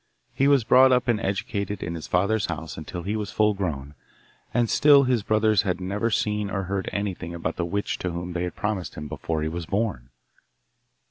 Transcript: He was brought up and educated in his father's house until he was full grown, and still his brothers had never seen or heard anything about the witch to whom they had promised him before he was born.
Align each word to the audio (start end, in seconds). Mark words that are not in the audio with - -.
He 0.33 0.47
was 0.47 0.63
brought 0.63 0.91
up 0.91 1.07
and 1.07 1.19
educated 1.21 1.83
in 1.83 1.93
his 1.93 2.07
father's 2.07 2.47
house 2.47 2.75
until 2.75 3.03
he 3.03 3.15
was 3.15 3.31
full 3.31 3.53
grown, 3.53 3.93
and 4.51 4.67
still 4.67 5.03
his 5.03 5.21
brothers 5.21 5.61
had 5.61 5.79
never 5.79 6.09
seen 6.09 6.49
or 6.49 6.63
heard 6.63 6.89
anything 6.91 7.35
about 7.35 7.55
the 7.55 7.65
witch 7.65 7.99
to 7.99 8.09
whom 8.09 8.33
they 8.33 8.41
had 8.45 8.55
promised 8.55 8.95
him 8.95 9.07
before 9.07 9.43
he 9.43 9.47
was 9.47 9.67
born. 9.67 10.09